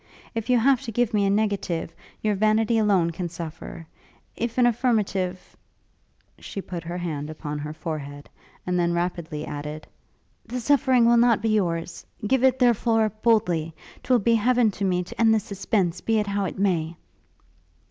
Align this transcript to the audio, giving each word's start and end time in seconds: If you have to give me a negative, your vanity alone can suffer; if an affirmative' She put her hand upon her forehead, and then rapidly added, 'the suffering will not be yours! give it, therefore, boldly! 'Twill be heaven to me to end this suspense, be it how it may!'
If 0.33 0.49
you 0.49 0.57
have 0.57 0.81
to 0.81 0.91
give 0.91 1.13
me 1.13 1.27
a 1.27 1.29
negative, 1.29 1.93
your 2.23 2.33
vanity 2.33 2.79
alone 2.79 3.11
can 3.11 3.29
suffer; 3.29 3.85
if 4.35 4.57
an 4.57 4.65
affirmative' 4.65 5.55
She 6.39 6.59
put 6.59 6.83
her 6.85 6.97
hand 6.97 7.29
upon 7.29 7.59
her 7.59 7.71
forehead, 7.71 8.27
and 8.65 8.79
then 8.79 8.93
rapidly 8.95 9.45
added, 9.45 9.85
'the 10.47 10.59
suffering 10.59 11.05
will 11.05 11.17
not 11.17 11.39
be 11.43 11.49
yours! 11.49 12.03
give 12.25 12.43
it, 12.43 12.57
therefore, 12.57 13.09
boldly! 13.21 13.75
'Twill 14.01 14.17
be 14.17 14.33
heaven 14.33 14.71
to 14.71 14.83
me 14.85 15.03
to 15.03 15.21
end 15.21 15.35
this 15.35 15.43
suspense, 15.43 16.01
be 16.01 16.17
it 16.17 16.25
how 16.25 16.45
it 16.45 16.57
may!' 16.57 16.95